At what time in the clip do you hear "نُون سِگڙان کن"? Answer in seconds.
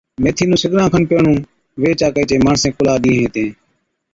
0.49-1.03